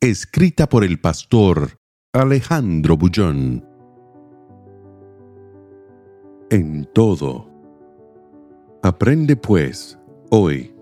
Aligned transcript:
Escrita 0.00 0.68
por 0.68 0.84
el 0.84 1.00
pastor 1.00 1.80
Alejandro 2.12 2.96
Bullón. 2.96 3.66
En 6.50 6.88
todo. 6.94 7.50
Aprende 8.84 9.34
pues, 9.34 9.98
hoy, 10.30 10.72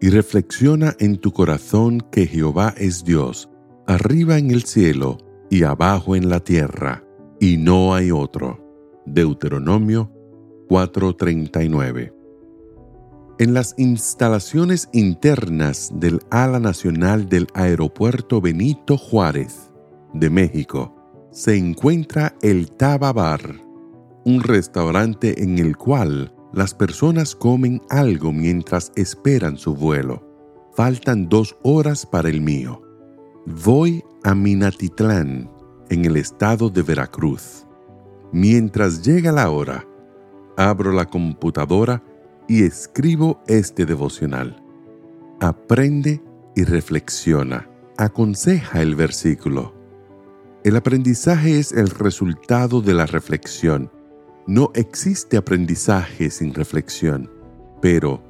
y 0.00 0.08
reflexiona 0.08 0.96
en 1.00 1.18
tu 1.18 1.32
corazón 1.32 2.00
que 2.10 2.26
Jehová 2.26 2.72
es 2.78 3.04
Dios, 3.04 3.50
arriba 3.86 4.38
en 4.38 4.50
el 4.50 4.62
cielo 4.62 5.18
y 5.50 5.64
abajo 5.64 6.16
en 6.16 6.30
la 6.30 6.40
tierra, 6.40 7.04
y 7.40 7.58
no 7.58 7.94
hay 7.94 8.10
otro. 8.10 8.58
Deuteronomio 9.04 10.10
4:39 10.70 12.21
en 13.42 13.54
las 13.54 13.74
instalaciones 13.76 14.88
internas 14.92 15.90
del 15.96 16.20
ala 16.30 16.60
nacional 16.60 17.28
del 17.28 17.48
Aeropuerto 17.54 18.40
Benito 18.40 18.96
Juárez 18.96 19.72
de 20.12 20.30
México 20.30 20.94
se 21.32 21.56
encuentra 21.56 22.36
el 22.40 22.70
Taba 22.70 23.12
Bar, 23.12 23.40
un 24.24 24.44
restaurante 24.44 25.42
en 25.42 25.58
el 25.58 25.76
cual 25.76 26.32
las 26.52 26.72
personas 26.72 27.34
comen 27.34 27.82
algo 27.90 28.32
mientras 28.32 28.92
esperan 28.94 29.58
su 29.58 29.74
vuelo. 29.74 30.22
Faltan 30.76 31.28
dos 31.28 31.56
horas 31.64 32.06
para 32.06 32.28
el 32.28 32.42
mío. 32.42 32.80
Voy 33.44 34.04
a 34.22 34.36
Minatitlán, 34.36 35.50
en 35.90 36.04
el 36.04 36.16
estado 36.16 36.70
de 36.70 36.82
Veracruz. 36.82 37.66
Mientras 38.30 39.02
llega 39.02 39.32
la 39.32 39.50
hora, 39.50 39.84
abro 40.56 40.92
la 40.92 41.06
computadora 41.06 42.04
y 42.48 42.64
escribo 42.64 43.42
este 43.46 43.86
devocional. 43.86 44.62
Aprende 45.40 46.22
y 46.54 46.64
reflexiona. 46.64 47.68
Aconseja 47.96 48.82
el 48.82 48.94
versículo. 48.94 49.74
El 50.64 50.76
aprendizaje 50.76 51.58
es 51.58 51.72
el 51.72 51.90
resultado 51.90 52.80
de 52.80 52.94
la 52.94 53.06
reflexión. 53.06 53.90
No 54.46 54.70
existe 54.74 55.36
aprendizaje 55.36 56.30
sin 56.30 56.54
reflexión, 56.54 57.30
pero 57.80 58.22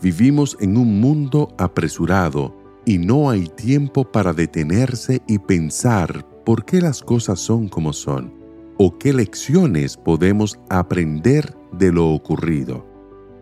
vivimos 0.00 0.56
en 0.60 0.76
un 0.76 1.00
mundo 1.00 1.54
apresurado 1.58 2.56
y 2.86 2.98
no 2.98 3.30
hay 3.30 3.48
tiempo 3.48 4.10
para 4.10 4.32
detenerse 4.32 5.22
y 5.26 5.38
pensar 5.38 6.26
por 6.44 6.64
qué 6.64 6.80
las 6.80 7.02
cosas 7.02 7.40
son 7.40 7.68
como 7.68 7.92
son 7.92 8.32
o 8.78 8.98
qué 8.98 9.12
lecciones 9.12 9.96
podemos 9.96 10.58
aprender 10.68 11.56
de 11.72 11.92
lo 11.92 12.08
ocurrido. 12.10 12.93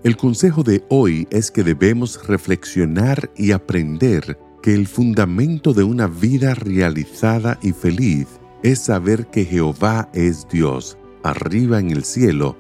El 0.05 0.17
consejo 0.17 0.65
de 0.65 0.85
hoy 0.89 1.29
es 1.31 1.53
que 1.53 1.63
debemos 1.63 2.27
reflexionar 2.27 3.31
y 3.37 3.53
aprender 3.53 4.37
que 4.61 4.75
el 4.75 4.89
fundamento 4.89 5.73
de 5.73 5.85
una 5.85 6.09
vida 6.09 6.55
realizada 6.55 7.57
y 7.63 7.71
feliz 7.71 8.27
es 8.65 8.81
saber 8.81 9.27
que 9.29 9.45
Jehová 9.45 10.09
es 10.13 10.49
Dios, 10.49 10.99
arriba 11.23 11.79
en 11.79 11.93
el 11.93 12.03
cielo 12.03 12.57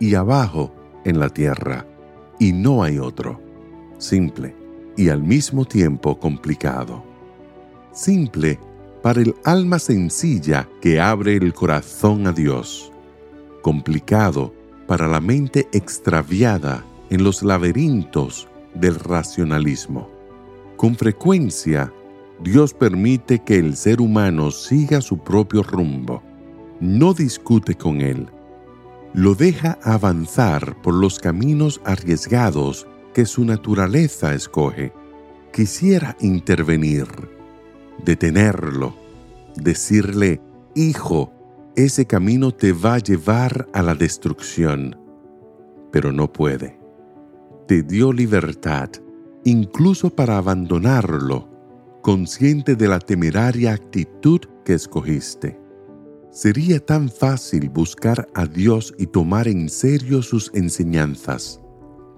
y 0.00 0.14
abajo 0.14 0.74
en 1.04 1.20
la 1.20 1.28
tierra, 1.28 1.86
y 2.38 2.54
no 2.54 2.82
hay 2.82 2.98
otro. 2.98 3.42
Simple 3.98 4.56
y 4.96 5.10
al 5.10 5.22
mismo 5.22 5.66
tiempo 5.66 6.18
complicado. 6.18 7.04
Simple 7.92 8.58
para 9.02 9.20
el 9.20 9.34
alma 9.44 9.78
sencilla 9.78 10.66
que 10.80 10.98
abre 10.98 11.36
el 11.36 11.52
corazón 11.52 12.26
a 12.26 12.32
Dios. 12.32 12.90
Complicado 13.60 14.54
para 14.86 15.08
la 15.08 15.20
mente 15.20 15.68
extraviada 15.72 16.84
en 17.10 17.24
los 17.24 17.42
laberintos 17.42 18.48
del 18.74 18.96
racionalismo. 18.96 20.10
Con 20.76 20.94
frecuencia, 20.94 21.92
Dios 22.42 22.74
permite 22.74 23.38
que 23.38 23.58
el 23.58 23.76
ser 23.76 24.00
humano 24.00 24.50
siga 24.50 25.00
su 25.00 25.18
propio 25.18 25.62
rumbo. 25.62 26.22
No 26.80 27.14
discute 27.14 27.74
con 27.74 28.02
él. 28.02 28.28
Lo 29.14 29.34
deja 29.34 29.78
avanzar 29.82 30.80
por 30.82 30.94
los 30.94 31.18
caminos 31.18 31.80
arriesgados 31.84 32.86
que 33.14 33.24
su 33.24 33.44
naturaleza 33.46 34.34
escoge. 34.34 34.92
Quisiera 35.52 36.16
intervenir, 36.20 37.06
detenerlo, 38.04 38.94
decirle, 39.56 40.42
Hijo, 40.74 41.32
ese 41.76 42.06
camino 42.06 42.50
te 42.52 42.72
va 42.72 42.94
a 42.94 42.98
llevar 42.98 43.66
a 43.72 43.80
la 43.80 43.94
destrucción, 43.94 44.94
pero 45.90 46.12
no 46.12 46.30
puede. 46.30 46.85
Te 47.66 47.82
dio 47.82 48.12
libertad, 48.12 48.90
incluso 49.44 50.08
para 50.08 50.38
abandonarlo, 50.38 51.48
consciente 52.00 52.76
de 52.76 52.86
la 52.86 53.00
temeraria 53.00 53.72
actitud 53.72 54.40
que 54.64 54.74
escogiste. 54.74 55.58
Sería 56.30 56.78
tan 56.78 57.08
fácil 57.08 57.68
buscar 57.68 58.28
a 58.34 58.46
Dios 58.46 58.94
y 58.98 59.08
tomar 59.08 59.48
en 59.48 59.68
serio 59.68 60.22
sus 60.22 60.52
enseñanzas, 60.54 61.60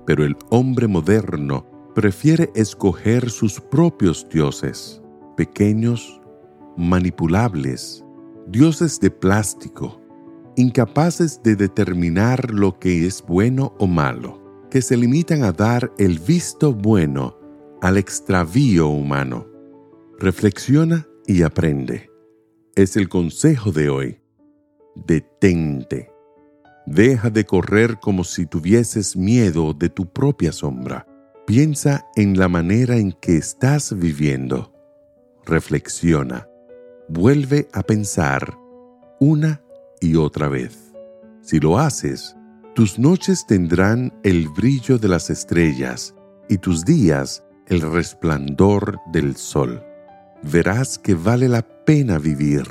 pero 0.06 0.22
el 0.22 0.36
hombre 0.50 0.86
moderno 0.86 1.64
prefiere 1.94 2.50
escoger 2.54 3.30
sus 3.30 3.58
propios 3.58 4.28
dioses, 4.28 5.00
pequeños, 5.34 6.20
manipulables, 6.76 8.04
dioses 8.48 9.00
de 9.00 9.10
plástico, 9.10 9.98
incapaces 10.56 11.42
de 11.42 11.56
determinar 11.56 12.52
lo 12.52 12.78
que 12.78 13.06
es 13.06 13.24
bueno 13.26 13.72
o 13.78 13.86
malo, 13.86 14.47
que 14.70 14.82
se 14.82 14.96
limitan 14.96 15.42
a 15.42 15.52
dar 15.52 15.92
el 15.98 16.18
visto 16.18 16.72
bueno 16.72 17.38
al 17.80 17.96
extravío 17.96 18.88
humano. 18.88 19.46
Reflexiona 20.18 21.06
y 21.26 21.42
aprende. 21.42 22.10
Es 22.74 22.96
el 22.96 23.08
consejo 23.08 23.72
de 23.72 23.88
hoy. 23.88 24.20
Detente. 24.94 26.10
Deja 26.86 27.30
de 27.30 27.44
correr 27.44 27.98
como 28.00 28.24
si 28.24 28.46
tuvieses 28.46 29.16
miedo 29.16 29.74
de 29.74 29.88
tu 29.88 30.06
propia 30.06 30.52
sombra. 30.52 31.06
Piensa 31.46 32.06
en 32.16 32.38
la 32.38 32.48
manera 32.48 32.96
en 32.96 33.12
que 33.12 33.36
estás 33.36 33.96
viviendo. 33.98 34.74
Reflexiona. 35.44 36.48
Vuelve 37.08 37.68
a 37.72 37.82
pensar 37.82 38.58
una 39.20 39.62
y 40.00 40.16
otra 40.16 40.48
vez. 40.48 40.92
Si 41.42 41.58
lo 41.60 41.78
haces, 41.78 42.36
tus 42.78 42.96
noches 42.96 43.44
tendrán 43.44 44.12
el 44.22 44.48
brillo 44.50 44.98
de 44.98 45.08
las 45.08 45.30
estrellas 45.30 46.14
y 46.48 46.58
tus 46.58 46.84
días 46.84 47.42
el 47.66 47.80
resplandor 47.80 49.00
del 49.10 49.34
sol. 49.34 49.82
Verás 50.44 50.96
que 50.96 51.16
vale 51.16 51.48
la 51.48 51.62
pena 51.62 52.20
vivir, 52.20 52.62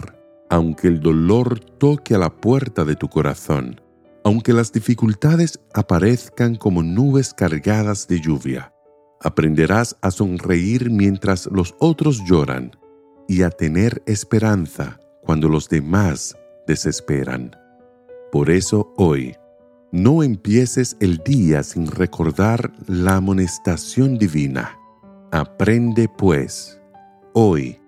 aunque 0.50 0.88
el 0.88 1.02
dolor 1.02 1.60
toque 1.60 2.16
a 2.16 2.20
la 2.20 2.30
puerta 2.30 2.86
de 2.86 2.96
tu 2.96 3.10
corazón, 3.10 3.82
aunque 4.24 4.54
las 4.54 4.72
dificultades 4.72 5.60
aparezcan 5.74 6.56
como 6.56 6.84
nubes 6.84 7.34
cargadas 7.34 8.08
de 8.08 8.22
lluvia. 8.22 8.74
Aprenderás 9.20 9.98
a 10.02 10.12
sonreír 10.12 10.90
mientras 10.90 11.48
los 11.48 11.76
otros 11.80 12.24
lloran 12.24 12.72
y 13.28 13.42
a 13.42 13.50
tener 13.50 14.04
esperanza 14.06 15.02
cuando 15.22 15.50
los 15.50 15.68
demás 15.68 16.34
desesperan. 16.66 17.58
Por 18.32 18.50
eso 18.50 18.94
hoy, 18.96 19.36
no 19.92 20.24
empieces 20.24 20.98
el 21.00 21.18
día 21.18 21.64
sin 21.64 21.88
recordar 21.88 22.74
la 22.88 23.16
amonestación 23.16 24.18
divina. 24.18 24.78
Aprende 25.32 26.10
pues, 26.10 26.80
hoy, 27.34 27.80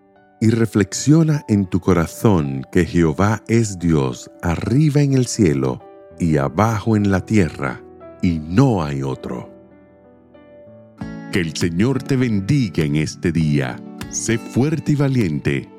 y 0.41 0.49
reflexiona 0.49 1.43
en 1.49 1.65
tu 1.65 1.79
corazón 1.79 2.65
que 2.71 2.85
Jehová 2.85 3.43
es 3.47 3.77
Dios 3.77 4.31
arriba 4.41 5.01
en 5.01 5.13
el 5.13 5.27
cielo 5.27 5.81
y 6.17 6.37
abajo 6.37 6.95
en 6.95 7.11
la 7.11 7.25
tierra, 7.25 7.81
y 8.21 8.39
no 8.39 8.83
hay 8.83 9.03
otro. 9.03 9.49
Que 11.31 11.39
el 11.39 11.55
Señor 11.55 12.01
te 12.01 12.15
bendiga 12.15 12.83
en 12.83 12.95
este 12.95 13.31
día. 13.31 13.79
Sé 14.09 14.37
fuerte 14.37 14.93
y 14.93 14.95
valiente. 14.95 15.78